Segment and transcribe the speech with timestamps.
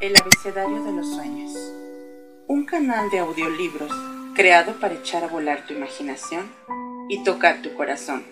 [0.00, 1.52] El abecedario de los sueños.
[2.48, 3.92] Un canal de audiolibros
[4.34, 6.50] creado para echar a volar tu imaginación
[7.08, 8.24] y tocar tu corazón.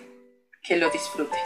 [0.61, 1.39] Que lo disfrutes.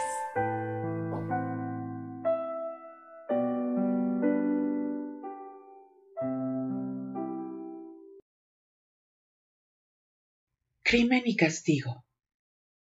[10.82, 12.04] Crimen y castigo.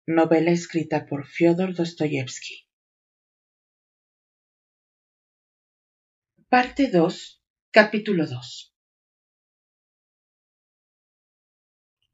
[0.08, 2.67] Novela escrita por Fyodor Dostoyevsky.
[6.50, 8.74] Parte 2, capítulo 2.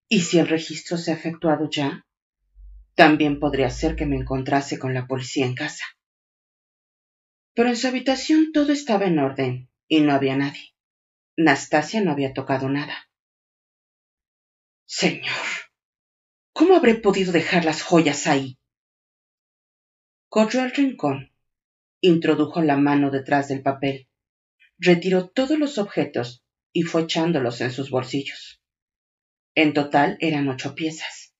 [0.09, 2.07] ¿Y si el registro se ha efectuado ya?
[2.95, 5.85] También podría ser que me encontrase con la policía en casa.
[7.53, 10.73] Pero en su habitación todo estaba en orden y no había nadie.
[11.37, 13.07] Nastasia no había tocado nada.
[14.85, 15.45] Señor,
[16.53, 18.57] ¿cómo habré podido dejar las joyas ahí?
[20.27, 21.31] Corrió al rincón,
[22.01, 24.09] introdujo la mano detrás del papel
[24.79, 28.61] retiró todos los objetos y fue echándolos en sus bolsillos.
[29.55, 31.33] En total eran ocho piezas.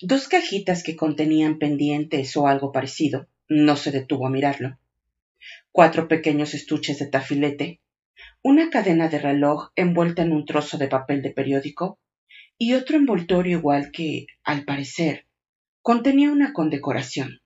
[0.00, 4.78] Dos cajitas que contenían pendientes o algo parecido, no se detuvo a mirarlo.
[5.70, 7.80] Cuatro pequeños estuches de tafilete,
[8.42, 11.98] una cadena de reloj envuelta en un trozo de papel de periódico
[12.56, 15.26] y otro envoltorio igual que, al parecer,
[15.82, 17.40] contenía una condecoración.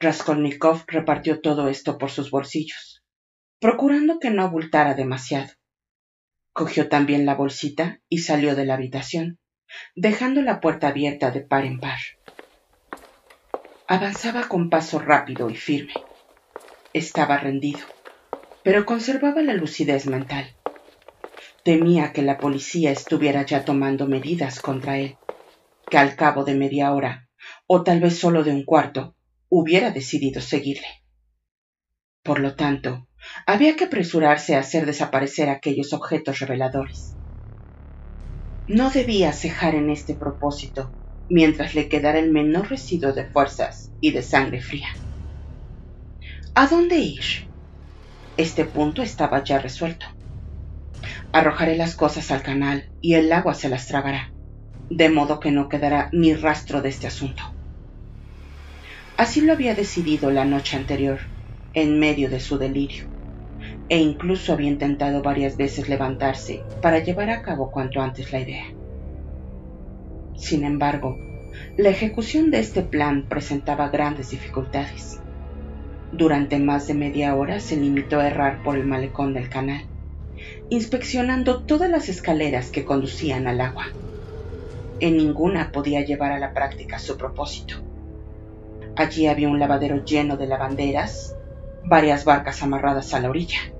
[0.00, 3.01] Raskolnikov repartió todo esto por sus bolsillos
[3.62, 5.52] procurando que no abultara demasiado.
[6.52, 9.38] Cogió también la bolsita y salió de la habitación,
[9.94, 12.00] dejando la puerta abierta de par en par.
[13.86, 15.94] Avanzaba con paso rápido y firme.
[16.92, 17.78] Estaba rendido,
[18.64, 20.56] pero conservaba la lucidez mental.
[21.62, 25.18] Temía que la policía estuviera ya tomando medidas contra él,
[25.88, 27.28] que al cabo de media hora,
[27.68, 29.14] o tal vez solo de un cuarto,
[29.48, 31.04] hubiera decidido seguirle.
[32.24, 33.06] Por lo tanto,
[33.46, 37.16] había que apresurarse a hacer desaparecer aquellos objetos reveladores.
[38.66, 40.94] No debía cejar en este propósito
[41.28, 44.88] mientras le quedara el menor residuo de fuerzas y de sangre fría.
[46.54, 47.24] ¿A dónde ir?
[48.36, 50.06] Este punto estaba ya resuelto.
[51.32, 54.34] Arrojaré las cosas al canal y el agua se las tragará,
[54.88, 57.42] de modo que no quedará ni rastro de este asunto.
[59.16, 61.20] Así lo había decidido la noche anterior,
[61.72, 63.11] en medio de su delirio
[63.92, 68.64] e incluso había intentado varias veces levantarse para llevar a cabo cuanto antes la idea.
[70.34, 71.18] Sin embargo,
[71.76, 75.20] la ejecución de este plan presentaba grandes dificultades.
[76.10, 79.84] Durante más de media hora se limitó a errar por el malecón del canal,
[80.70, 83.88] inspeccionando todas las escaleras que conducían al agua.
[85.00, 87.74] En ninguna podía llevar a la práctica su propósito.
[88.96, 91.36] Allí había un lavadero lleno de lavanderas,
[91.84, 93.71] varias barcas amarradas a la orilla,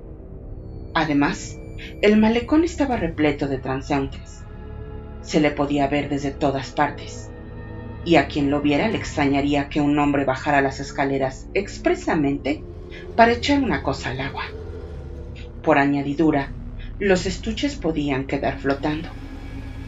[0.93, 1.59] Además,
[2.01, 4.47] el malecón estaba repleto de transeúntes.
[5.21, 7.31] Se le podía ver desde todas partes,
[8.05, 12.65] y a quien lo viera le extrañaría que un hombre bajara las escaleras expresamente
[13.15, 14.43] para echar una cosa al agua.
[15.61, 16.55] Por añadidura,
[16.99, 19.09] los estuches podían quedar flotando,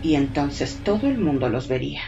[0.01, 2.01] y entonces todo el mundo los vería.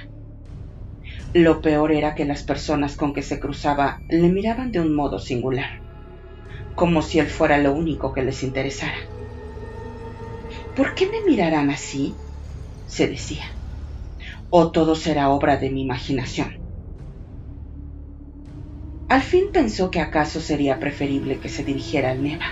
[1.34, 5.19] Lo peor era que las personas con que se cruzaba le miraban de un modo
[5.19, 5.69] singular
[6.78, 9.00] como si él fuera lo único que les interesara.
[10.76, 12.22] ¿Por qué me mirarán así?
[12.86, 13.46] se decía.
[14.50, 16.52] ¿O todo será obra de mi imaginación?
[19.10, 22.46] Al fin pensó que acaso sería preferible que se dirigiera al Neva.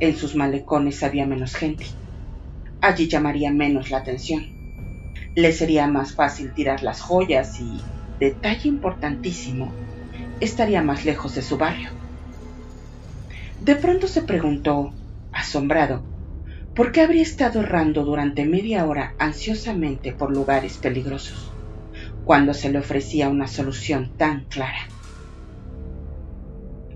[0.00, 1.86] En sus malecones había menos gente.
[2.80, 4.46] Allí llamaría menos la atención.
[5.34, 9.78] Le sería más fácil tirar las joyas y, detalle importantísimo,
[10.40, 11.95] estaría más lejos de su barrio.
[13.66, 14.94] De pronto se preguntó,
[15.32, 16.04] asombrado,
[16.72, 21.50] por qué habría estado errando durante media hora ansiosamente por lugares peligrosos,
[22.24, 24.86] cuando se le ofrecía una solución tan clara.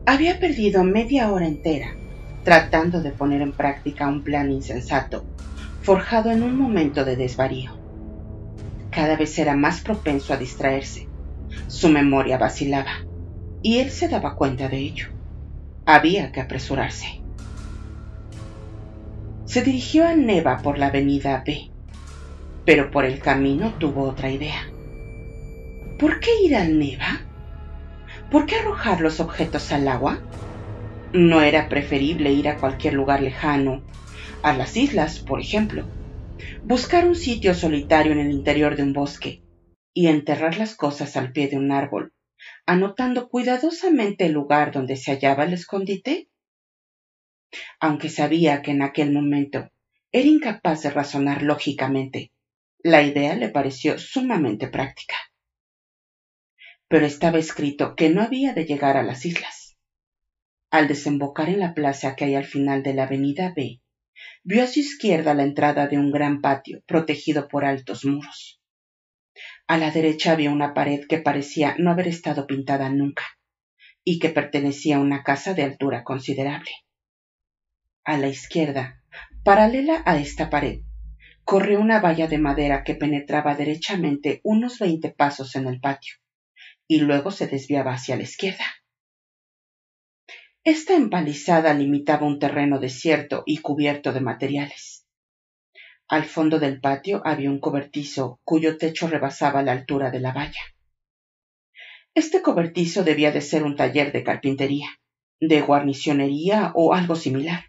[0.06, 1.97] Había perdido media hora entera
[2.45, 5.25] tratando de poner en práctica un plan insensato,
[5.83, 7.73] forjado en un momento de desvarío.
[8.93, 11.09] Cada vez era más propenso a distraerse.
[11.67, 12.93] Su memoria vacilaba,
[13.61, 15.20] y él se daba cuenta de ello.
[15.93, 17.21] Había que apresurarse.
[19.45, 21.69] Se dirigió a Neva por la avenida B,
[22.65, 24.71] pero por el camino tuvo otra idea.
[25.99, 27.27] ¿Por qué ir al Neva?
[28.31, 30.21] ¿Por qué arrojar los objetos al agua?
[31.13, 33.83] ¿No era preferible ir a cualquier lugar lejano,
[34.45, 35.89] a las islas, por ejemplo?
[36.63, 39.43] Buscar un sitio solitario en el interior de un bosque
[39.93, 42.13] y enterrar las cosas al pie de un árbol
[42.71, 46.31] anotando cuidadosamente el lugar donde se hallaba el escondite?
[47.81, 49.73] Aunque sabía que en aquel momento
[50.13, 52.31] era incapaz de razonar lógicamente,
[52.79, 55.17] la idea le pareció sumamente práctica.
[56.87, 59.77] Pero estaba escrito que no había de llegar a las islas.
[60.71, 63.81] Al desembocar en la plaza que hay al final de la avenida B,
[64.45, 68.60] vio a su izquierda la entrada de un gran patio protegido por altos muros.
[69.71, 73.23] A la derecha había una pared que parecía no haber estado pintada nunca
[74.03, 76.73] y que pertenecía a una casa de altura considerable.
[78.03, 79.01] A la izquierda,
[79.45, 80.81] paralela a esta pared,
[81.45, 86.17] corrió una valla de madera que penetraba derechamente unos veinte pasos en el patio
[86.89, 88.65] y luego se desviaba hacia la izquierda.
[90.65, 94.90] Esta empalizada limitaba un terreno desierto y cubierto de materiales.
[96.11, 100.61] Al fondo del patio había un cobertizo cuyo techo rebasaba la altura de la valla.
[102.15, 104.89] Este cobertizo debía de ser un taller de carpintería,
[105.39, 107.67] de guarnicionería o algo similar.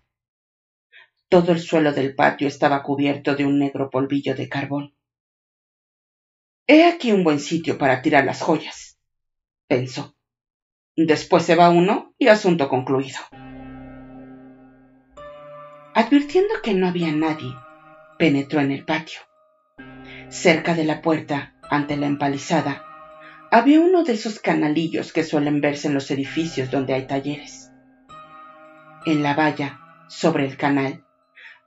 [1.29, 4.95] Todo el suelo del patio estaba cubierto de un negro polvillo de carbón.
[6.65, 8.97] He aquí un buen sitio para tirar las joyas,
[9.67, 10.15] pensó.
[10.95, 13.19] Después se va uno y asunto concluido.
[15.93, 17.53] Advirtiendo que no había nadie,
[18.21, 19.19] penetró en el patio.
[20.29, 22.85] Cerca de la puerta, ante la empalizada,
[23.49, 27.71] había uno de esos canalillos que suelen verse en los edificios donde hay talleres.
[29.07, 31.03] En la valla, sobre el canal,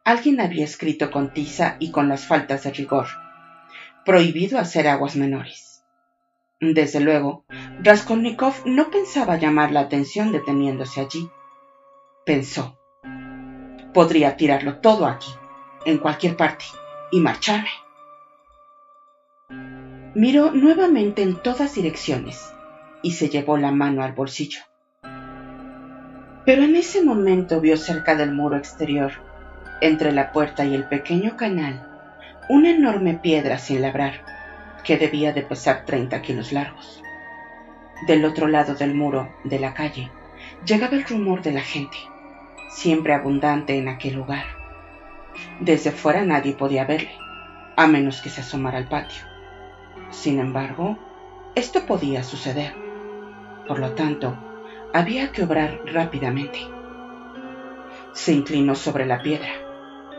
[0.05, 3.09] alguien había escrito con tiza y con las faltas de rigor.
[4.05, 5.83] Prohibido hacer aguas menores.
[6.61, 7.45] Desde luego,
[7.83, 11.29] Raskolnikov no pensaba llamar la atención deteniéndose allí.
[12.25, 12.79] Pensó,
[13.93, 15.33] podría tirarlo todo aquí,
[15.85, 16.65] en cualquier parte,
[17.11, 17.71] y marcharme.
[20.15, 22.53] Miró nuevamente en todas direcciones
[23.03, 24.61] y se llevó la mano al bolsillo.
[26.45, 29.13] Pero en ese momento vio cerca del muro exterior
[29.81, 31.89] entre la puerta y el pequeño canal,
[32.49, 34.25] una enorme piedra sin labrar,
[34.85, 37.03] que debía de pesar treinta kilos largos.
[38.07, 40.11] Del otro lado del muro de la calle
[40.65, 41.97] llegaba el rumor de la gente,
[42.71, 44.64] siempre abundante en aquel lugar.
[45.61, 47.17] Desde fuera nadie podía verle,
[47.77, 49.23] a menos que se asomara al patio.
[50.11, 50.99] Sin embargo,
[51.55, 52.75] esto podía suceder.
[53.67, 54.37] Por lo tanto,
[54.93, 56.61] había que obrar rápidamente.
[58.13, 59.65] Se inclinó sobre la piedra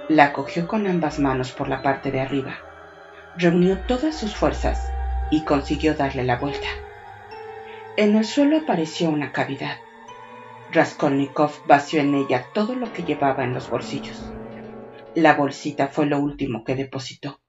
[0.08, 2.58] la cogió con ambas manos por la parte de arriba,
[3.38, 4.92] reunió todas sus fuerzas
[5.32, 6.68] y consiguió darle la vuelta.
[7.98, 9.78] En el suelo apareció una cavidad.
[10.72, 14.30] Raskolnikov vació en ella todo lo que llevaba en los bolsillos.
[15.16, 17.42] La bolsita fue lo último que depositó.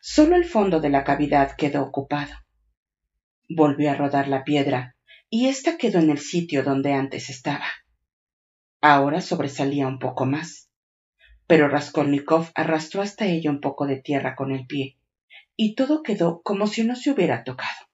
[0.00, 2.34] Solo el fondo de la cavidad quedó ocupado.
[3.48, 4.96] Volvió a rodar la piedra
[5.30, 7.66] y ésta quedó en el sitio donde antes estaba.
[8.80, 10.64] Ahora sobresalía un poco más
[11.46, 14.98] pero Raskolnikov arrastró hasta ella un poco de tierra con el pie,
[15.56, 17.88] y todo quedó como si no se hubiera tocado.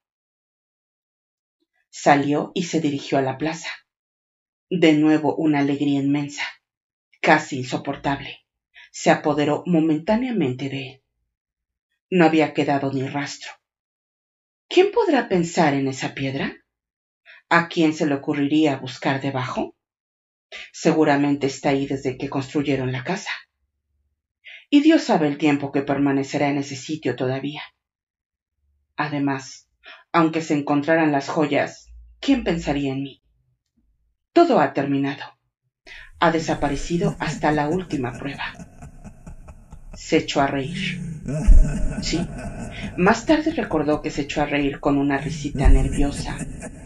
[1.90, 3.68] Salió y se dirigió a la plaza.
[4.70, 6.44] De nuevo una alegría inmensa,
[7.20, 8.39] casi insoportable,
[8.90, 11.02] se apoderó momentáneamente de él.
[12.10, 13.52] No había quedado ni rastro.
[14.68, 16.54] ¿Quién podrá pensar en esa piedra?
[17.48, 19.74] ¿A quién se le ocurriría buscar debajo?
[20.72, 23.30] Seguramente está ahí desde que construyeron la casa.
[24.68, 27.62] Y Dios sabe el tiempo que permanecerá en ese sitio todavía.
[28.96, 29.68] Además,
[30.12, 31.86] aunque se encontraran las joyas,
[32.20, 33.22] ¿quién pensaría en mí?
[34.32, 35.24] Todo ha terminado.
[36.20, 38.69] Ha desaparecido hasta la última prueba.
[40.00, 40.98] Se echó a reír.
[42.02, 42.26] Sí.
[42.96, 46.38] Más tarde recordó que se echó a reír con una risita nerviosa,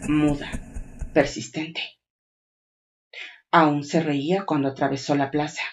[0.09, 0.51] muda,
[1.13, 1.81] persistente.
[3.51, 5.63] Aún se reía cuando atravesó la plaza.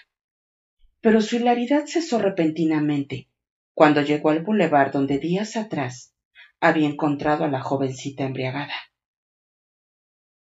[1.01, 3.29] Pero su hilaridad cesó repentinamente
[3.73, 6.15] cuando llegó al bulevar donde días atrás
[6.61, 8.73] había encontrado a la jovencita embriagada.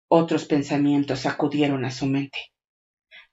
[0.07, 2.54] Otros pensamientos acudieron a su mente.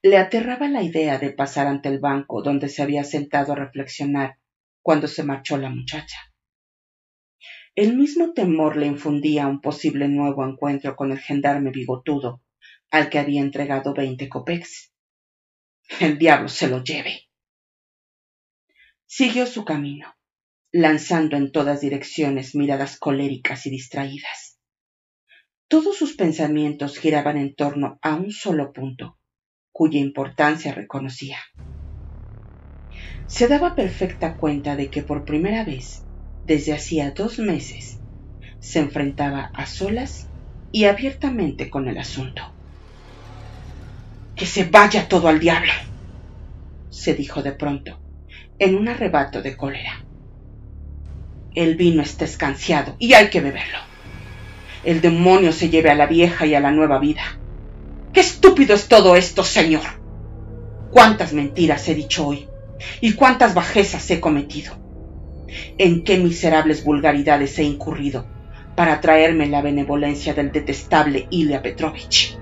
[0.05, 4.37] Le aterraba la idea de pasar ante el banco donde se había sentado a reflexionar
[4.81, 6.17] cuando se marchó la muchacha.
[7.73, 12.41] El mismo temor le infundía un posible nuevo encuentro con el gendarme bigotudo
[12.91, 14.91] al que había entregado veinte copex.
[16.01, 17.29] El diablo se lo lleve.
[19.05, 20.17] Siguió su camino,
[20.73, 24.59] lanzando en todas direcciones miradas coléricas y distraídas.
[25.69, 29.17] Todos sus pensamientos giraban en torno a un solo punto,
[29.73, 31.37] cuya importancia reconocía.
[33.25, 36.03] Se daba perfecta cuenta de que por primera vez,
[36.45, 37.99] desde hacía dos meses,
[38.59, 40.29] se enfrentaba a solas
[40.71, 42.43] y abiertamente con el asunto.
[44.35, 45.71] Que se vaya todo al diablo,
[46.89, 47.99] se dijo de pronto,
[48.59, 50.05] en un arrebato de cólera.
[51.55, 53.79] El vino está escanciado y hay que beberlo.
[54.83, 57.39] El demonio se lleve a la vieja y a la nueva vida.
[58.13, 59.81] ¡Qué estúpido es todo esto, señor!
[60.91, 62.47] ¿Cuántas mentiras he dicho hoy?
[63.01, 64.75] ¿Y cuántas bajezas he cometido?
[65.79, 68.27] ¿En qué miserables vulgaridades he incurrido
[68.75, 72.37] para traerme la benevolencia del detestable Ilya Petrovich?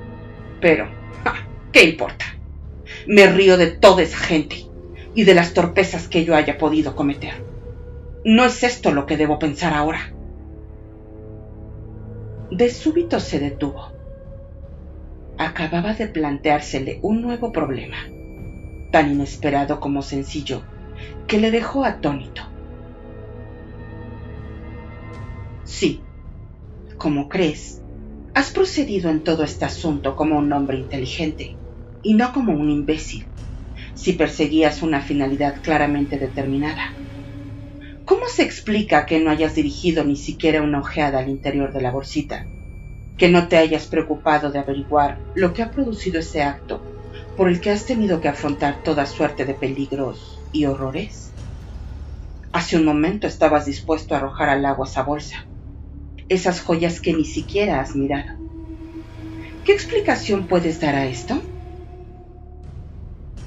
[0.59, 0.89] Pero,
[1.71, 2.25] ¿qué importa?
[3.07, 4.65] Me río de toda esa gente
[5.15, 7.45] y de las torpezas que yo haya podido cometer.
[8.25, 10.13] No es esto lo que debo pensar ahora.
[12.51, 14.00] De súbito se detuvo.
[15.49, 17.97] Acababa de planteársele un nuevo problema,
[18.91, 20.61] tan inesperado como sencillo,
[21.27, 22.43] que le dejó atónito.
[25.65, 26.05] Sí,
[26.95, 27.81] como crees,
[28.35, 31.57] has procedido en todo este asunto como un hombre inteligente
[32.03, 33.25] y no como un imbécil,
[33.95, 36.83] si perseguías una finalidad claramente determinada.
[38.05, 41.89] ¿Cómo se explica que no hayas dirigido ni siquiera una ojeada al interior de la
[41.89, 42.51] bolsita?
[43.21, 46.81] Que no te hayas preocupado de averiguar lo que ha producido ese acto
[47.37, 51.29] por el que has tenido que afrontar toda suerte de peligros y horrores?
[52.51, 55.35] Hace un momento estabas dispuesto a arrojar al agua esa bolsa,
[56.29, 58.25] esas joyas que ni siquiera has mirado.
[59.65, 61.39] ¿Qué explicación puedes dar a esto?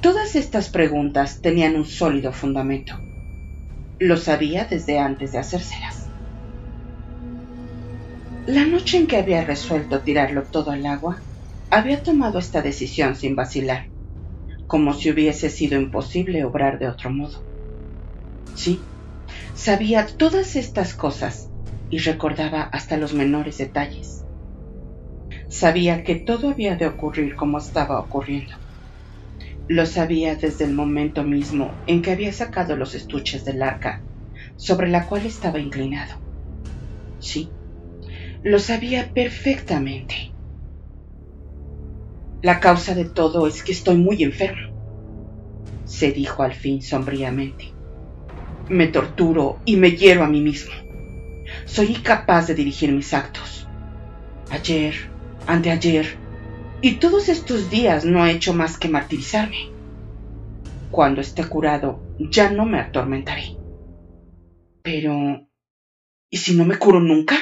[0.00, 2.94] Todas estas preguntas tenían un sólido fundamento.
[3.98, 6.03] Lo sabía desde antes de hacérselas.
[8.46, 11.26] La noche en que había resuelto tirarlo todo al agua,
[11.68, 13.90] había tomado esta decisión sin vacilar,
[14.66, 17.46] como si hubiese sido imposible obrar de otro modo.
[18.54, 18.90] Sí,
[19.54, 21.52] sabía todas estas cosas
[21.90, 24.26] y recordaba hasta los menores detalles.
[25.48, 28.52] Sabía que todo había de ocurrir como estaba ocurriendo.
[29.68, 34.06] Lo sabía desde el momento mismo en que había sacado los estuches del arca,
[34.56, 36.14] sobre la cual estaba inclinado.
[37.18, 37.56] Sí,
[38.44, 40.32] lo sabía perfectamente.
[42.42, 44.70] La causa de todo es que estoy muy enfermo,
[45.86, 47.72] se dijo al fin sombríamente.
[48.68, 50.74] Me torturo y me hiero a mí mismo.
[51.64, 53.66] Soy incapaz de dirigir mis actos.
[54.50, 54.94] Ayer,
[55.46, 56.18] anteayer,
[56.82, 59.70] y todos estos días no he hecho más que martirizarme.
[60.90, 63.56] Cuando esté curado, ya no me atormentaré.
[64.82, 65.48] Pero...
[66.28, 67.36] ¿Y si no me curo nunca?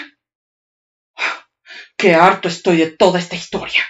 [2.03, 3.85] ¡Qué harto estoy de toda esta historia!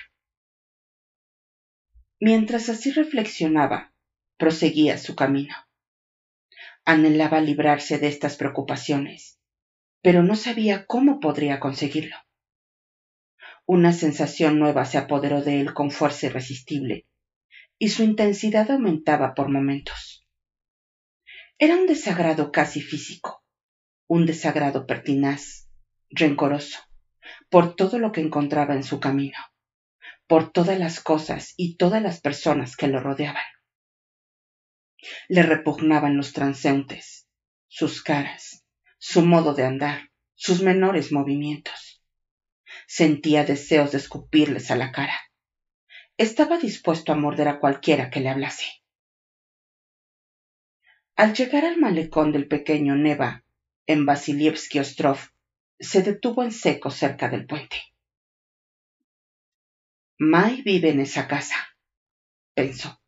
[2.20, 3.94] Mientras así reflexionaba,
[4.36, 5.54] proseguía su camino.
[6.84, 9.38] Anhelaba librarse de estas preocupaciones,
[10.02, 12.14] pero no sabía cómo podría conseguirlo.
[13.64, 17.06] Una sensación nueva se apoderó de él con fuerza irresistible,
[17.78, 20.28] y su intensidad aumentaba por momentos.
[21.56, 23.42] Era un desagrado casi físico,
[24.06, 25.70] un desagrado pertinaz,
[26.10, 26.78] rencoroso,
[27.48, 29.38] por todo lo que encontraba en su camino,
[30.26, 33.44] por todas las cosas y todas las personas que lo rodeaban.
[35.28, 37.26] Le repugnaban los transeúntes,
[37.68, 38.64] sus caras,
[38.98, 41.92] su modo de andar, sus menores movimientos
[42.86, 45.14] Sentía deseos de escupirles a la cara.
[46.18, 48.66] Estaba dispuesto a morder a cualquiera que le hablase.
[51.16, 53.44] Al llegar al malecón del pequeño Neva,
[53.86, 55.31] en Vasilievsky Ostrov,
[55.82, 57.76] se detuvo en seco cerca del puente.
[60.18, 61.56] Mai vive en esa casa,
[62.54, 63.00] pensó.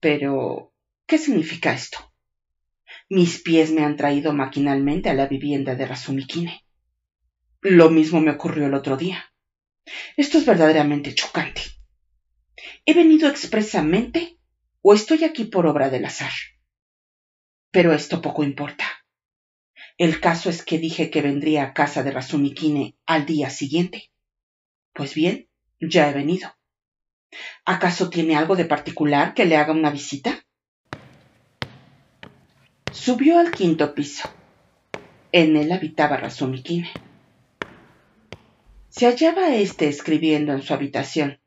[0.00, 0.72] Pero,
[1.06, 2.12] ¿qué significa esto?
[3.08, 6.64] Mis pies me han traído maquinalmente a la vivienda de Rasumikine.
[7.60, 9.32] Lo mismo me ocurrió el otro día.
[10.16, 11.62] Esto es verdaderamente chocante.
[12.84, 14.38] ¿He venido expresamente
[14.82, 16.32] o estoy aquí por obra del azar?
[17.70, 18.89] Pero esto poco importa.
[20.00, 24.10] El caso es que dije que vendría a casa de Rasumikine al día siguiente.
[24.94, 26.56] Pues bien, ya he venido.
[27.66, 30.46] ¿Acaso tiene algo de particular que le haga una visita?
[32.90, 34.30] Subió al quinto piso.
[35.32, 36.90] En él habitaba Rasumikine.
[38.88, 41.42] Se hallaba éste escribiendo en su habitación.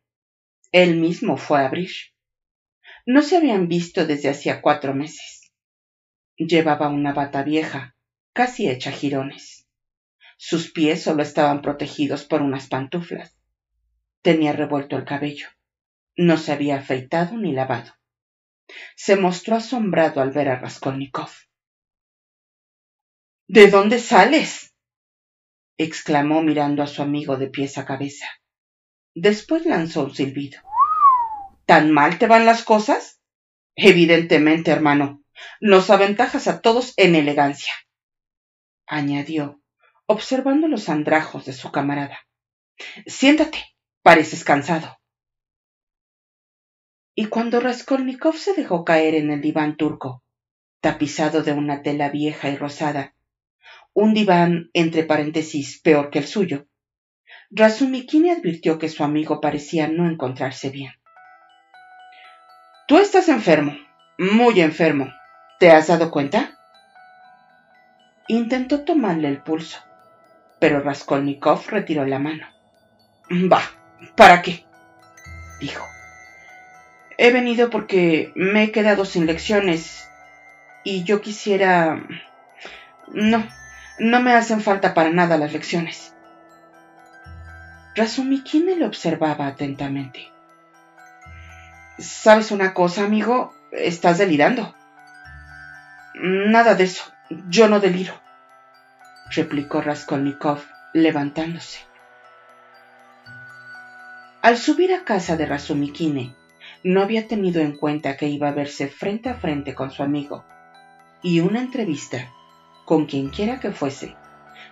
[0.71, 1.89] Él mismo fue a abrir.
[3.07, 5.51] No se habían visto desde hacía cuatro meses.
[6.37, 7.92] Llevaba una bata vieja,
[8.33, 9.67] casi hecha jirones.
[10.37, 13.37] Sus pies solo estaban protegidos por unas pantuflas.
[14.21, 15.47] Tenía revuelto el cabello.
[16.17, 17.93] No se había afeitado ni lavado.
[18.95, 21.29] Se mostró asombrado al ver a Raskolnikov.
[23.47, 24.73] ¿De dónde sales?
[25.77, 28.25] exclamó mirando a su amigo de pies a cabeza.
[29.15, 30.61] Después lanzó un silbido.
[31.65, 33.21] ¿Tan mal te van las cosas?
[33.75, 35.23] Evidentemente, hermano,
[35.59, 37.73] nos aventajas a todos en elegancia,
[38.93, 39.61] añadió,
[40.05, 42.19] observando los andrajos de su camarada.
[43.05, 43.59] Siéntate,
[44.01, 44.97] pareces cansado.
[47.15, 50.23] Y cuando Raskolnikov se dejó caer en el diván turco,
[50.81, 53.15] tapizado de una tela vieja y rosada,
[53.93, 56.67] un diván, entre paréntesis, peor que el suyo,
[57.51, 60.93] Razumikine advirtió que su amigo parecía no encontrarse bien.
[62.87, 63.77] Tú estás enfermo,
[64.17, 65.11] muy enfermo.
[65.59, 66.59] ¿Te has dado cuenta?
[68.27, 69.79] Intentó tomarle el pulso,
[70.59, 72.47] pero Raskolnikov retiró la mano.
[73.29, 73.61] Va,
[74.15, 74.65] ¿para qué?
[75.59, 75.85] dijo.
[77.17, 80.07] He venido porque me he quedado sin lecciones
[80.83, 82.01] y yo quisiera...
[83.07, 83.47] No,
[83.99, 86.15] no me hacen falta para nada las lecciones.
[87.95, 90.31] Razumikine le observaba atentamente.
[91.99, 93.53] ¿Sabes una cosa, amigo?
[93.71, 94.75] Estás delirando.
[96.15, 97.12] Nada de eso.
[97.29, 98.13] Yo no deliro,
[99.33, 100.59] replicó Raskolnikov,
[100.93, 101.79] levantándose.
[104.41, 106.35] Al subir a casa de Razumikine,
[106.83, 110.43] no había tenido en cuenta que iba a verse frente a frente con su amigo,
[111.21, 112.29] y una entrevista,
[112.83, 114.17] con quien quiera que fuese,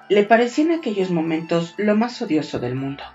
[0.10, 3.06] le parecía en aquellos momentos lo más odioso del mundo.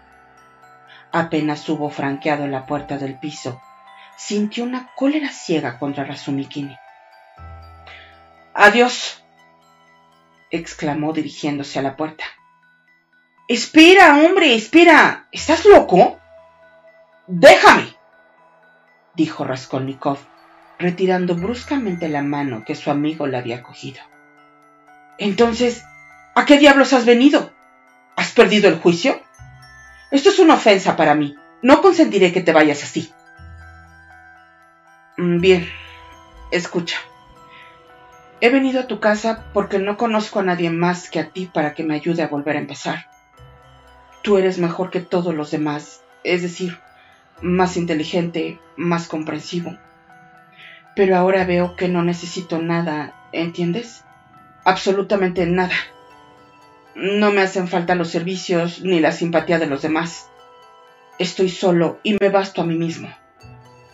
[1.12, 3.60] Apenas hubo franqueado la puerta del piso,
[4.16, 6.78] sintió una cólera ciega contra Razumikine.
[8.54, 9.22] Adiós,
[10.56, 12.24] exclamó dirigiéndose a la puerta.
[13.48, 15.28] Espera, hombre, espera.
[15.30, 16.18] ¿Estás loco?
[17.28, 17.94] Déjame,
[19.14, 20.18] dijo Raskolnikov,
[20.78, 24.00] retirando bruscamente la mano que su amigo le había cogido.
[25.18, 25.84] Entonces,
[26.34, 27.52] ¿a qué diablos has venido?
[28.16, 29.20] ¿Has perdido el juicio?
[30.10, 31.36] Esto es una ofensa para mí.
[31.62, 33.12] No consentiré que te vayas así.
[35.16, 35.68] Mm, bien,
[36.50, 36.98] escucha.
[38.40, 41.74] He venido a tu casa porque no conozco a nadie más que a ti para
[41.74, 43.06] que me ayude a volver a empezar.
[44.22, 46.78] Tú eres mejor que todos los demás, es decir,
[47.40, 49.76] más inteligente, más comprensivo.
[50.94, 54.04] Pero ahora veo que no necesito nada, ¿entiendes?
[54.64, 55.74] Absolutamente nada.
[56.94, 60.28] No me hacen falta los servicios ni la simpatía de los demás.
[61.18, 63.08] Estoy solo y me basto a mí mismo.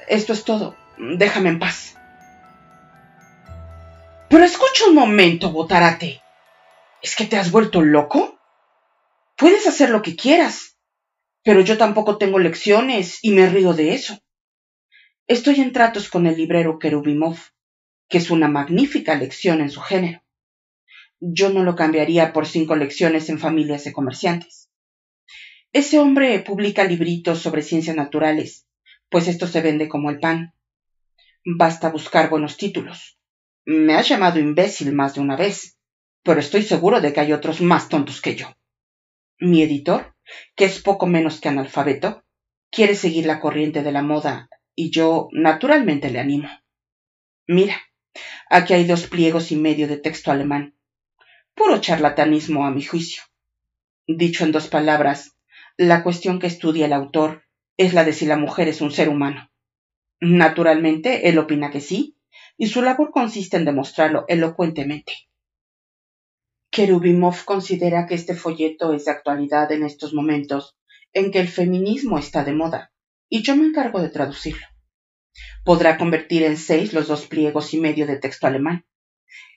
[0.09, 0.75] Esto es todo.
[0.99, 1.97] Déjame en paz.
[4.33, 6.23] Pero escucha un momento, Botarate.
[7.03, 8.41] ¿Es que te has vuelto loco?
[9.37, 10.79] Puedes hacer lo que quieras,
[11.45, 14.19] pero yo tampoco tengo lecciones y me río de eso.
[15.27, 17.37] Estoy en tratos con el librero Kerubimov,
[18.09, 20.23] que es una magnífica lección en su género.
[21.21, 24.71] Yo no lo cambiaría por cinco lecciones en familias de comerciantes.
[25.75, 28.67] Ese hombre publica libritos sobre ciencias naturales,
[29.11, 30.55] pues esto se vende como el pan.
[31.45, 33.19] Basta buscar buenos títulos.
[33.65, 35.79] Me has llamado imbécil más de una vez,
[36.25, 38.49] pero estoy seguro de que hay otros más tontos que yo.
[39.39, 40.17] Mi editor,
[40.57, 42.25] que es poco menos que analfabeto,
[42.71, 46.49] quiere seguir la corriente de la moda y yo naturalmente le animo.
[47.47, 47.77] Mira,
[48.51, 50.75] aquí hay dos pliegos y medio de texto alemán.
[51.55, 53.23] Puro charlatanismo a mi juicio.
[54.09, 55.37] Dicho en dos palabras,
[55.77, 57.45] la cuestión que estudia el autor
[57.77, 59.51] es la de si la mujer es un ser humano.
[60.21, 62.17] Naturalmente, él opina que sí,
[62.63, 65.13] y su labor consiste en demostrarlo elocuentemente.
[66.71, 70.77] Kerubimov considera que este folleto es de actualidad en estos momentos
[71.13, 72.93] en que el feminismo está de moda,
[73.29, 74.65] y yo me encargo de traducirlo.
[75.65, 78.87] Podrá convertir en seis los dos pliegos y medio de texto alemán.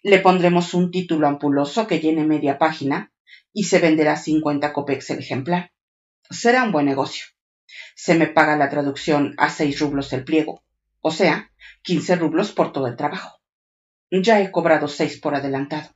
[0.02, 3.13] Le pondremos un título ampuloso que llene media página
[3.54, 5.72] y se venderá cincuenta copex el ejemplar.
[6.32, 7.26] Será un buen negocio.
[7.96, 10.64] Se me paga la traducción a seis rublos el pliego,
[11.08, 11.52] o sea,
[11.84, 13.39] quince rublos por todo el trabajo.
[14.10, 15.91] Ya he cobrado seis por adelantado.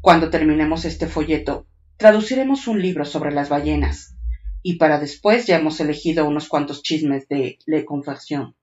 [0.00, 1.66] Cuando terminemos este folleto,
[1.98, 4.16] traduciremos un libro sobre las ballenas,
[4.62, 8.56] y para después ya hemos elegido unos cuantos chismes de Le Conversion.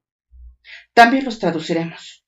[0.96, 2.26] También los traduciremos.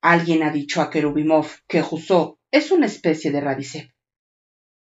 [0.00, 3.90] Alguien ha dicho a Kerubimov que Rousseau es una especie de Radicep.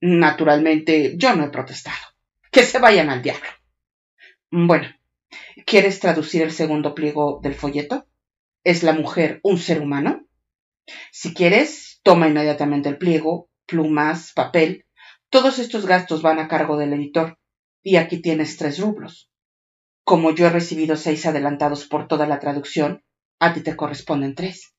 [0.00, 1.98] Naturalmente, yo no he protestado.
[2.52, 3.48] Que se vayan al diablo.
[4.52, 4.86] Bueno,
[5.68, 8.08] ¿quieres traducir el segundo pliego del folleto?
[8.64, 10.26] ¿Es la mujer un ser humano?
[11.12, 14.86] Si quieres, toma inmediatamente el pliego, plumas, papel.
[15.28, 17.38] Todos estos gastos van a cargo del editor.
[17.82, 19.30] Y aquí tienes tres rublos.
[20.04, 23.04] Como yo he recibido seis adelantados por toda la traducción,
[23.38, 24.74] a ti te corresponden tres.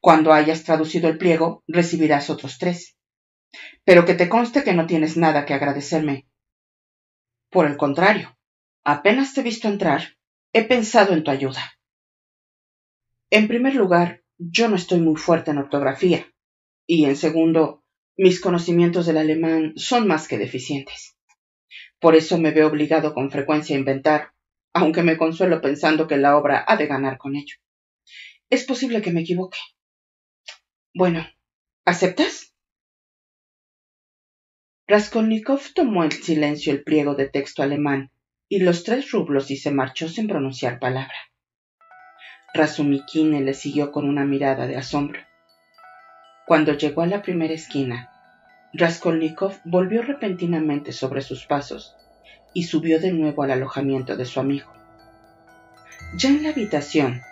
[0.00, 2.96] Cuando hayas traducido el pliego, recibirás otros tres.
[3.84, 6.26] Pero que te conste que no tienes nada que agradecerme.
[7.48, 8.36] Por el contrario,
[8.84, 10.16] apenas te he visto entrar,
[10.52, 11.78] he pensado en tu ayuda.
[13.30, 16.26] En primer lugar, yo no estoy muy fuerte en ortografía,
[16.86, 17.84] y en segundo,
[18.16, 21.16] mis conocimientos del alemán son más que deficientes.
[22.00, 24.32] Por eso me veo obligado con frecuencia a inventar,
[24.72, 27.56] aunque me consuelo pensando que la obra ha de ganar con ello.
[28.48, 29.58] Es posible que me equivoque.
[30.94, 31.26] Bueno,
[31.84, 32.54] ¿aceptas?
[34.88, 38.10] Raskolnikov tomó en silencio el pliego de texto alemán
[38.52, 41.14] y los tres rublos y se marchó sin pronunciar palabra.
[42.52, 45.20] Razumikine le siguió con una mirada de asombro.
[46.48, 48.10] Cuando llegó a la primera esquina,
[48.72, 51.94] Raskolnikov volvió repentinamente sobre sus pasos
[52.52, 54.72] y subió de nuevo al alojamiento de su amigo.
[56.16, 57.22] Ya en la habitación,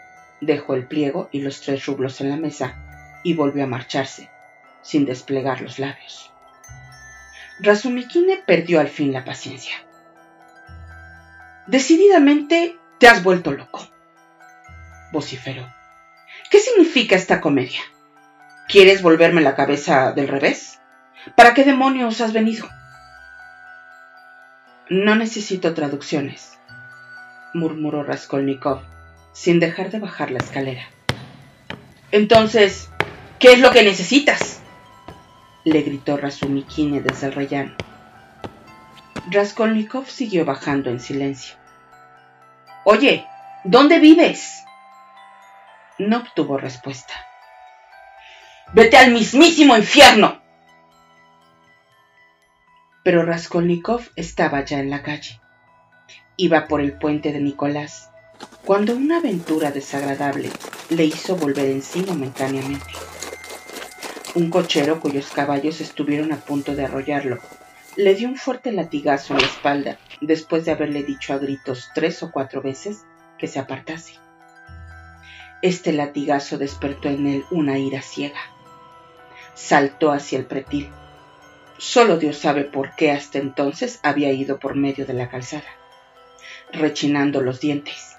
[0.40, 4.30] dejó el pliego y los tres rublos en la mesa y volvió a marcharse,
[4.82, 6.30] sin desplegar los labios.
[7.58, 9.74] Razumikine perdió al fin la paciencia.
[11.68, 13.86] Decididamente te has vuelto loco,
[15.12, 15.70] vociferó.
[16.50, 17.82] ¿Qué significa esta comedia?
[18.68, 20.80] ¿Quieres volverme la cabeza del revés?
[21.36, 22.66] ¿Para qué demonios has venido?
[24.88, 26.58] No necesito traducciones,
[27.52, 28.80] murmuró Raskolnikov,
[29.32, 30.88] sin dejar de bajar la escalera.
[32.12, 32.88] Entonces,
[33.38, 34.62] ¿qué es lo que necesitas?
[35.64, 37.87] le gritó Razumikine desde el rellano.
[39.30, 41.56] Raskolnikov siguió bajando en silencio.
[42.84, 43.26] Oye,
[43.62, 44.64] ¿dónde vives?
[45.98, 47.12] No obtuvo respuesta.
[48.72, 50.40] Vete al mismísimo infierno.
[53.04, 55.38] Pero Raskolnikov estaba ya en la calle.
[56.38, 58.10] Iba por el puente de Nicolás,
[58.64, 60.48] cuando una aventura desagradable
[60.88, 62.92] le hizo volver en sí momentáneamente.
[64.34, 67.40] Un cochero cuyos caballos estuvieron a punto de arrollarlo
[67.98, 72.22] le dio un fuerte latigazo en la espalda después de haberle dicho a gritos tres
[72.22, 73.04] o cuatro veces
[73.38, 74.14] que se apartase.
[75.62, 78.38] Este latigazo despertó en él una ira ciega.
[79.54, 80.88] Saltó hacia el pretil.
[81.76, 85.66] Solo Dios sabe por qué hasta entonces había ido por medio de la calzada,
[86.72, 88.16] rechinando los dientes.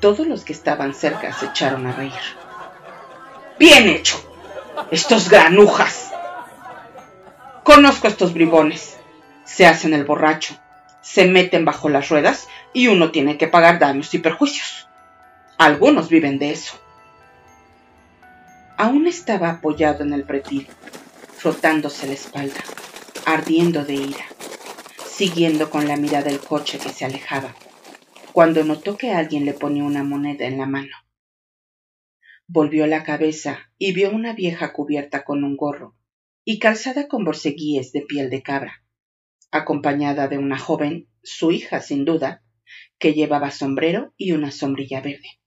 [0.00, 2.12] Todos los que estaban cerca se echaron a reír.
[3.58, 4.16] Bien hecho.
[4.90, 6.03] Estos granujas.
[7.64, 8.98] Conozco a estos bribones
[9.46, 10.54] se hacen el borracho,
[11.00, 14.86] se meten bajo las ruedas y uno tiene que pagar daños y perjuicios.
[15.56, 16.78] Algunos viven de eso.
[18.76, 20.68] Aún estaba apoyado en el pretil,
[21.38, 22.60] frotándose la espalda,
[23.24, 24.26] ardiendo de ira,
[25.06, 27.54] siguiendo con la mirada el coche que se alejaba,
[28.32, 30.96] cuando notó que alguien le ponía una moneda en la mano.
[32.46, 35.94] Volvió la cabeza y vio una vieja cubierta con un gorro
[36.44, 38.84] y calzada con borceguíes de piel de cabra
[39.54, 42.42] acompañada de una joven, su hija sin duda,
[42.98, 45.38] que llevaba sombrero y una sombrilla verde.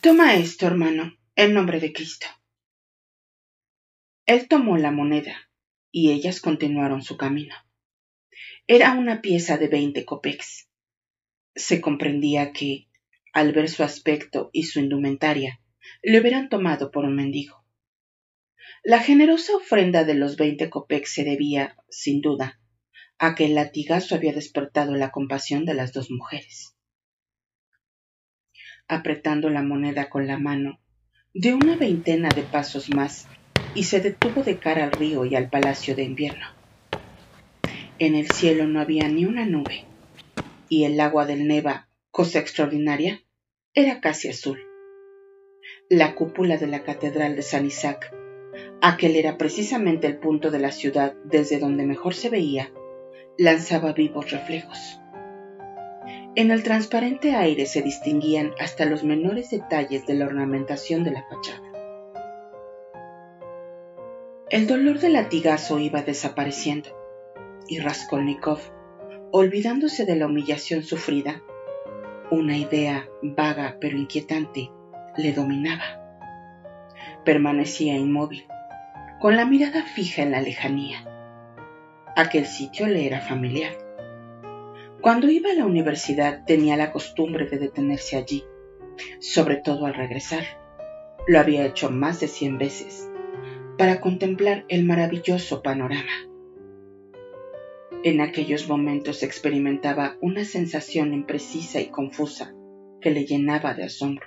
[0.00, 2.28] Toma esto, hermano, en nombre de Cristo.
[4.24, 5.50] Él tomó la moneda
[5.90, 7.56] y ellas continuaron su camino.
[8.68, 10.68] Era una pieza de veinte copex.
[11.56, 12.86] Se comprendía que,
[13.32, 15.60] al ver su aspecto y su indumentaria,
[16.04, 17.65] le hubieran tomado por un mendigo.
[18.88, 22.60] La generosa ofrenda de los veinte copex se debía, sin duda,
[23.18, 26.76] a que el latigazo había despertado la compasión de las dos mujeres.
[28.86, 30.78] Apretando la moneda con la mano,
[31.34, 33.26] dio una veintena de pasos más
[33.74, 36.46] y se detuvo de cara al río y al palacio de invierno.
[37.98, 39.84] En el cielo no había ni una nube,
[40.68, 43.20] y el agua del Neva, cosa extraordinaria,
[43.74, 44.60] era casi azul.
[45.90, 48.15] La cúpula de la catedral de San Isaac
[48.80, 52.70] aquel era precisamente el punto de la ciudad desde donde mejor se veía,
[53.38, 55.00] lanzaba vivos reflejos.
[56.34, 61.24] En el transparente aire se distinguían hasta los menores detalles de la ornamentación de la
[61.24, 61.62] fachada.
[64.50, 66.90] El dolor del latigazo iba desapareciendo,
[67.68, 68.60] y Raskolnikov,
[69.32, 71.42] olvidándose de la humillación sufrida,
[72.30, 74.70] una idea vaga pero inquietante
[75.16, 76.02] le dominaba.
[77.24, 78.46] Permanecía inmóvil,
[79.20, 81.04] con la mirada fija en la lejanía.
[82.16, 83.72] Aquel sitio le era familiar.
[85.00, 88.44] Cuando iba a la universidad tenía la costumbre de detenerse allí,
[89.18, 90.44] sobre todo al regresar.
[91.26, 93.10] Lo había hecho más de cien veces,
[93.78, 96.12] para contemplar el maravilloso panorama.
[98.04, 102.54] En aquellos momentos experimentaba una sensación imprecisa y confusa
[103.00, 104.26] que le llenaba de asombro.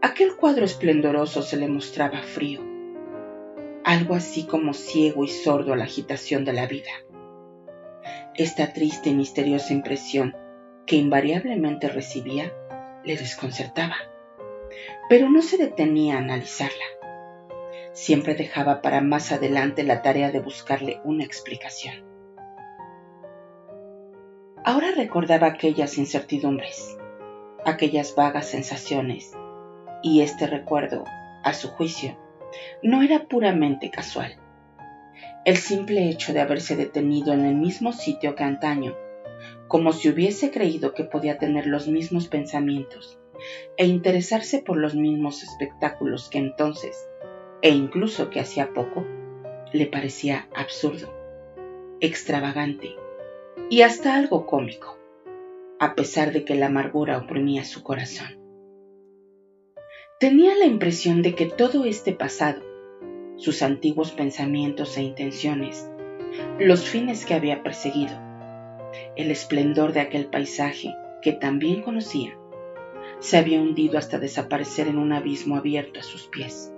[0.00, 2.75] Aquel cuadro esplendoroso se le mostraba frío,
[3.86, 6.90] algo así como ciego y sordo a la agitación de la vida.
[8.34, 10.34] Esta triste y misteriosa impresión
[10.86, 12.52] que invariablemente recibía
[13.04, 13.94] le desconcertaba,
[15.08, 16.84] pero no se detenía a analizarla.
[17.92, 22.04] Siempre dejaba para más adelante la tarea de buscarle una explicación.
[24.64, 26.98] Ahora recordaba aquellas incertidumbres,
[27.64, 29.30] aquellas vagas sensaciones,
[30.02, 31.04] y este recuerdo,
[31.44, 32.25] a su juicio,
[32.82, 34.36] no era puramente casual.
[35.44, 38.94] El simple hecho de haberse detenido en el mismo sitio que antaño,
[39.68, 43.18] como si hubiese creído que podía tener los mismos pensamientos
[43.76, 47.08] e interesarse por los mismos espectáculos que entonces,
[47.62, 49.04] e incluso que hacía poco,
[49.72, 51.12] le parecía absurdo,
[52.00, 52.96] extravagante
[53.68, 54.98] y hasta algo cómico,
[55.78, 58.35] a pesar de que la amargura oprimía su corazón.
[60.18, 62.62] Tenía la impresión de que todo este pasado,
[63.36, 65.90] sus antiguos pensamientos e intenciones,
[66.58, 68.18] los fines que había perseguido,
[69.14, 72.34] el esplendor de aquel paisaje que también conocía,
[73.18, 76.72] se había hundido hasta desaparecer en un abismo abierto a sus pies.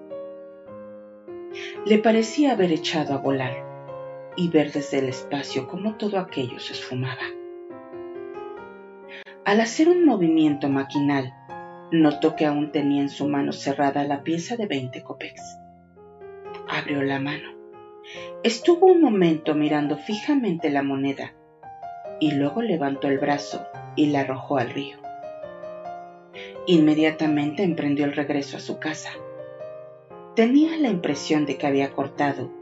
[1.86, 6.72] Le parecía haber echado a volar y ver desde el espacio cómo todo aquello se
[6.72, 7.22] esfumaba.
[9.44, 11.32] Al hacer un movimiento maquinal
[11.90, 15.40] Notó que aún tenía en su mano cerrada la pieza de veinte copex.
[16.68, 17.56] Abrió la mano.
[18.42, 21.34] Estuvo un momento mirando fijamente la moneda
[22.20, 24.98] y luego levantó el brazo y la arrojó al río.
[26.66, 29.10] Inmediatamente emprendió el regreso a su casa.
[30.36, 32.52] Tenía la impresión de que había cortado,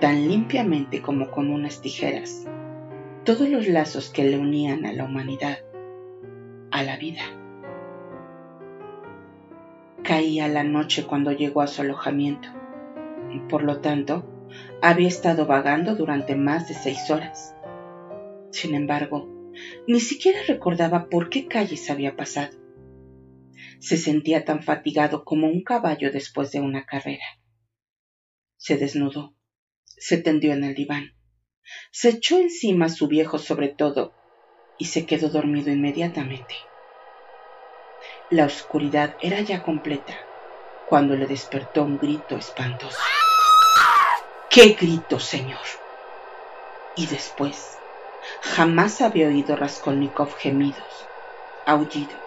[0.00, 2.46] tan limpiamente como con unas tijeras,
[3.24, 5.58] todos los lazos que le unían a la humanidad,
[6.70, 7.22] a la vida.
[10.04, 12.48] Caía la noche cuando llegó a su alojamiento.
[13.48, 14.28] Por lo tanto,
[14.82, 17.54] había estado vagando durante más de seis horas.
[18.50, 19.28] Sin embargo,
[19.86, 22.58] ni siquiera recordaba por qué calles había pasado.
[23.78, 27.24] Se sentía tan fatigado como un caballo después de una carrera.
[28.56, 29.36] Se desnudó,
[29.84, 31.14] se tendió en el diván,
[31.90, 34.14] se echó encima su viejo sobre todo
[34.78, 36.54] y se quedó dormido inmediatamente.
[38.32, 40.16] La oscuridad era ya completa
[40.88, 42.96] cuando le despertó un grito espantoso.
[44.48, 45.60] ¡Qué grito, señor!
[46.96, 47.76] Y después,
[48.40, 51.06] jamás había oído Raskolnikov gemidos,
[51.66, 52.22] aullidos,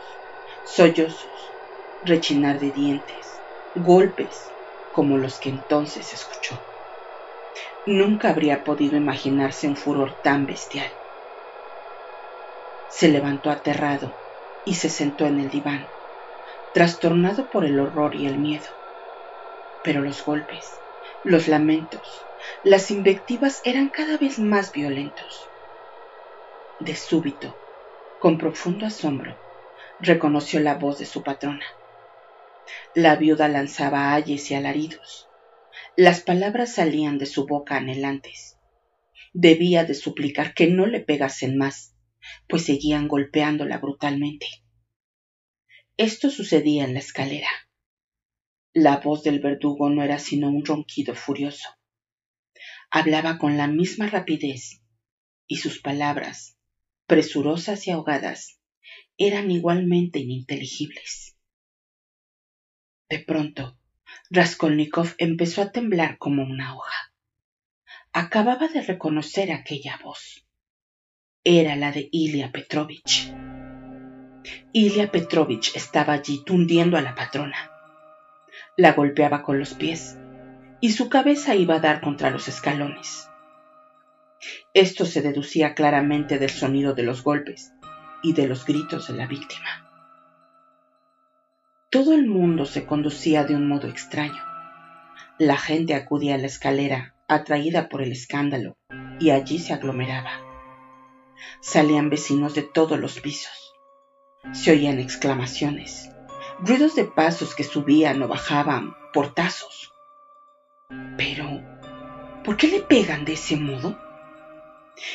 [0.67, 1.25] sollozos,
[2.03, 3.39] rechinar de dientes,
[3.73, 4.51] golpes,
[4.93, 6.61] como los que entonces escuchó.
[7.87, 10.91] Nunca habría podido imaginarse un furor tan bestial.
[12.91, 14.13] Se levantó aterrado
[14.65, 15.94] y se sentó en el diván
[16.75, 18.67] trastornado por el horror y el miedo.
[19.81, 20.81] Pero los golpes,
[21.23, 22.27] los lamentos,
[22.63, 25.53] las invectivas eran cada vez más violentos.
[26.81, 27.55] De súbito,
[28.19, 29.39] con profundo asombro,
[30.01, 31.65] reconoció la voz de su patrona.
[32.93, 35.29] La viuda lanzaba ayes y alaridos.
[35.95, 38.59] Las palabras salían de su boca anhelantes.
[39.31, 41.95] Debía de suplicar que no le pegasen más,
[42.49, 44.64] pues seguían golpeándola brutalmente.
[45.97, 47.47] Esto sucedía en la escalera.
[48.73, 51.69] La voz del verdugo no era sino un ronquido furioso.
[52.91, 54.81] Hablaba con la misma rapidez
[55.47, 56.57] y sus palabras,
[57.07, 58.59] presurosas y ahogadas,
[59.17, 61.37] eran igualmente ininteligibles.
[63.07, 63.79] De pronto,
[64.29, 67.13] Raskolnikov empezó a temblar como una hoja.
[68.11, 70.45] Acababa de reconocer aquella voz.
[71.45, 73.31] Era la de Ilya Petrovich.
[74.73, 77.71] Ilya Petrovich estaba allí tundiendo a la patrona.
[78.77, 80.17] La golpeaba con los pies
[80.81, 83.29] y su cabeza iba a dar contra los escalones.
[84.73, 87.73] Esto se deducía claramente del sonido de los golpes
[88.21, 89.89] y de los gritos de la víctima.
[91.89, 94.43] Todo el mundo se conducía de un modo extraño.
[95.39, 98.77] La gente acudía a la escalera, atraída por el escándalo,
[99.19, 100.31] y allí se aglomeraba.
[101.61, 103.64] Salían vecinos de todos los pisos
[104.53, 106.09] se oían exclamaciones,
[106.59, 109.91] ruidos de pasos que subían o bajaban, portazos.
[111.17, 111.61] Pero,
[112.43, 113.97] ¿por qué le pegan de ese modo?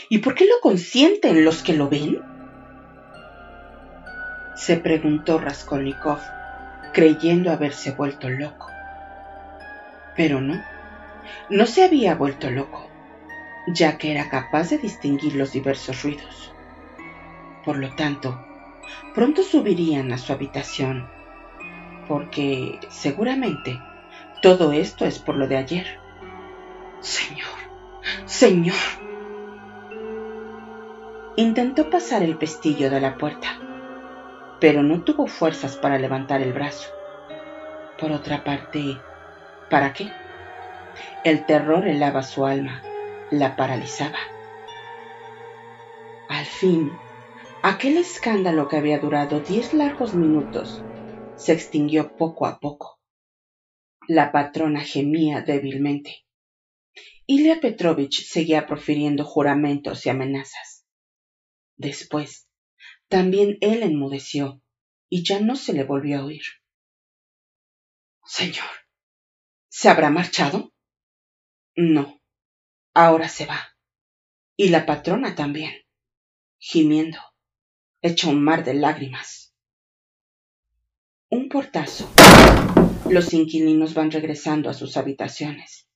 [0.08, 2.20] ¿Y por qué lo consienten los que lo ven?
[4.56, 6.18] Se preguntó Raskolnikov,
[6.92, 8.66] creyendo haberse vuelto loco.
[10.16, 10.60] Pero no,
[11.48, 12.88] no se había vuelto loco,
[13.68, 16.52] ya que era capaz de distinguir los diversos ruidos.
[17.64, 18.44] Por lo tanto,
[19.14, 21.08] pronto subirían a su habitación,
[22.08, 23.80] porque seguramente
[24.42, 25.98] todo esto es por lo de ayer.
[27.00, 27.46] Señor,
[28.26, 28.76] Señor.
[31.36, 33.48] Intentó pasar el pestillo de la puerta,
[34.60, 36.90] pero no tuvo fuerzas para levantar el brazo.
[37.98, 38.98] Por otra parte,
[39.70, 40.12] ¿para qué?
[41.24, 42.82] El terror helaba su alma,
[43.30, 44.18] la paralizaba.
[46.28, 46.92] Al fin,
[47.62, 50.82] aquel escándalo que había durado diez largos minutos
[51.36, 53.00] se extinguió poco a poco.
[54.08, 56.24] La patrona gemía débilmente.
[57.26, 60.84] Ilya Petrovich seguía profiriendo juramentos y amenazas.
[61.76, 62.48] Después,
[63.08, 64.62] también él enmudeció
[65.08, 66.42] y ya no se le volvió a oír.
[68.24, 68.66] Señor,
[69.68, 70.72] ¿se habrá marchado?
[71.76, 72.20] No,
[72.94, 73.76] ahora se va.
[74.56, 75.72] Y la patrona también,
[76.58, 77.18] gimiendo,
[78.02, 79.54] hecha un mar de lágrimas.
[81.28, 82.10] Un portazo.
[83.10, 85.86] Los inquilinos van regresando a sus habitaciones.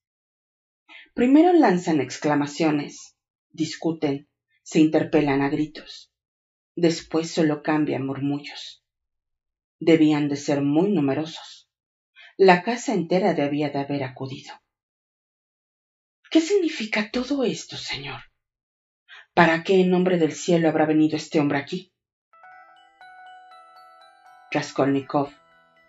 [1.15, 3.17] Primero lanzan exclamaciones,
[3.51, 4.29] discuten,
[4.63, 6.13] se interpelan a gritos.
[6.77, 8.85] Después solo cambian murmullos.
[9.79, 11.71] Debían de ser muy numerosos.
[12.37, 14.53] La casa entera debía de haber acudido.
[16.31, 18.21] ¿Qué significa todo esto, señor?
[19.33, 21.94] ¿Para qué en nombre del cielo habrá venido este hombre aquí?
[24.55, 25.31] Raskolnikov,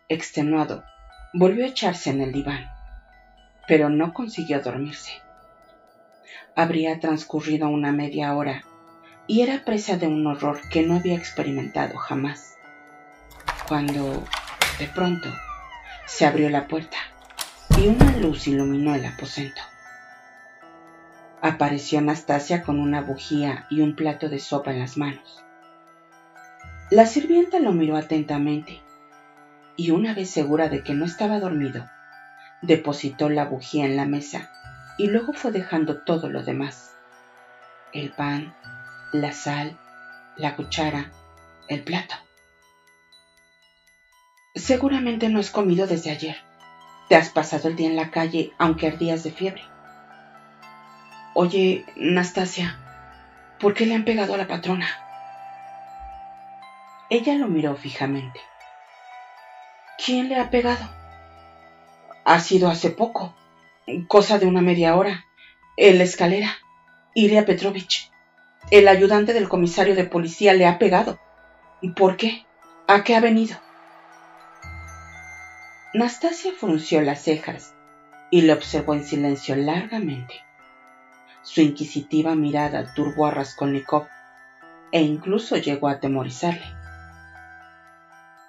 [0.10, 0.84] extenuado,
[1.34, 2.67] volvió a echarse en el diván,
[3.67, 5.12] pero no consiguió dormirse.
[6.56, 8.63] Habría transcurrido una media hora
[9.28, 12.58] y era presa de un horror que no había experimentado jamás,
[13.67, 14.23] cuando,
[14.80, 15.30] de pronto,
[16.08, 16.97] se abrió la puerta
[17.78, 19.62] y una luz iluminó el aposento.
[21.39, 25.45] Apareció Anastasia con una bujía y un plato de sopa en las manos.
[26.91, 28.79] La sirvienta lo miró atentamente
[29.75, 31.89] y una vez segura de que no estaba dormido,
[32.61, 34.51] depositó la bujía en la mesa
[34.99, 36.93] y luego fue dejando todo lo demás.
[37.91, 38.53] El pan,
[39.11, 39.75] la sal,
[40.37, 41.09] la cuchara,
[41.69, 42.13] el plato.
[44.53, 46.37] Seguramente no has comido desde ayer.
[47.09, 49.63] Te has pasado el día en la calle aunque ardías de fiebre.
[51.33, 52.77] Oye, Nastasia,
[53.59, 55.04] ¿por qué le han pegado a la patrona?
[57.09, 58.39] Ella lo miró fijamente.
[60.03, 60.89] ¿Quién le ha pegado?
[62.25, 63.35] Ha sido hace poco,
[64.07, 65.25] cosa de una media hora,
[65.77, 66.49] en la escalera.
[67.13, 68.11] Ilya Petrovich,
[68.71, 71.19] el ayudante del comisario de policía, le ha pegado.
[71.95, 72.45] ¿Por qué?
[72.87, 73.57] ¿A qué ha venido?
[75.93, 77.73] Nastasia frunció las cejas
[78.31, 80.41] y le observó en silencio largamente.
[81.43, 84.07] Su inquisitiva mirada turbó a Raskolnikov
[84.91, 86.84] e incluso llegó a atemorizarle.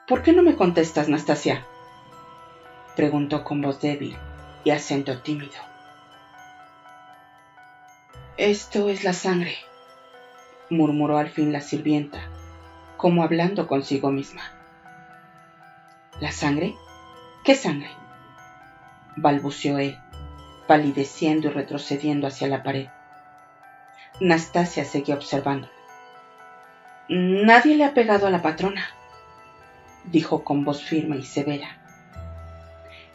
[0.07, 1.66] ¿Por qué no me contestas, Nastasia?
[2.95, 4.16] preguntó con voz débil
[4.62, 5.59] y acento tímido.
[8.37, 9.57] Esto es la sangre,
[10.71, 12.21] murmuró al fin la sirvienta,
[12.97, 14.42] como hablando consigo misma.
[16.21, 16.77] ¿La sangre?
[17.45, 17.90] ¿Qué sangre?
[19.16, 19.99] balbuceó él,
[20.69, 22.87] palideciendo y retrocediendo hacia la pared.
[24.21, 25.69] Nastasia seguía observando.
[27.09, 28.85] Nadie le ha pegado a la patrona,
[30.11, 31.83] dijo con voz firme y severa.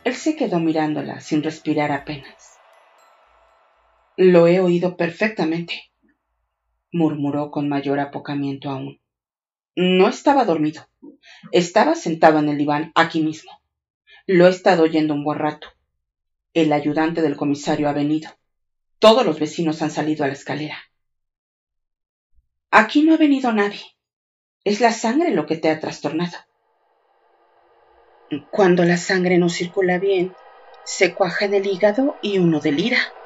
[0.03, 2.57] Él se quedó mirándola sin respirar apenas.
[4.17, 5.91] Lo he oído perfectamente,
[6.91, 8.99] murmuró con mayor apocamiento aún.
[9.75, 10.87] No estaba dormido.
[11.51, 13.51] Estaba sentado en el diván aquí mismo.
[14.27, 15.67] Lo he estado oyendo un buen rato.
[16.53, 18.29] El ayudante del comisario ha venido.
[18.99, 20.77] Todos los vecinos han salido a la escalera.
[22.69, 23.81] Aquí no ha venido nadie.
[24.63, 26.37] Es la sangre lo que te ha trastornado.
[28.49, 30.37] Cuando la sangre no circula bien,
[30.83, 33.17] se cuaja en el hígado y uno delira.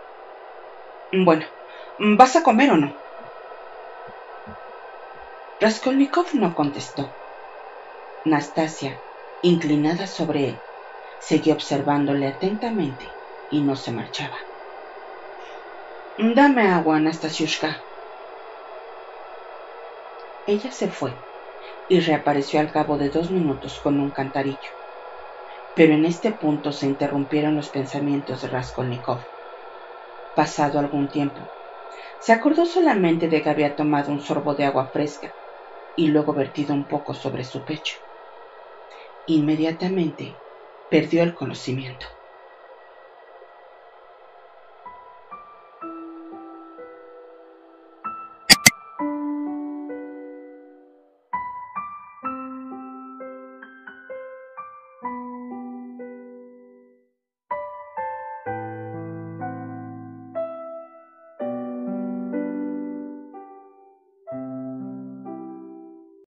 [1.11, 1.45] Bueno,
[1.97, 2.95] ¿vas a comer o no?
[5.59, 7.15] Raskolnikov no contestó.
[8.23, 9.03] Nastasia,
[9.41, 10.63] inclinada sobre él,
[11.19, 14.39] seguía observándole atentamente y no se marchaba.
[16.17, 17.85] Dame agua, Anastasiushka.
[20.47, 21.23] Ella se fue
[21.87, 24.71] y reapareció al cabo de dos minutos con un cantarillo.
[25.75, 29.21] Pero en este punto se interrumpieron los pensamientos de Raskolnikov.
[30.35, 31.51] Pasado algún tiempo,
[32.19, 35.35] se acordó solamente de que había tomado un sorbo de agua fresca
[35.95, 37.97] y luego vertido un poco sobre su pecho.
[39.27, 40.41] Inmediatamente
[40.89, 42.07] perdió el conocimiento.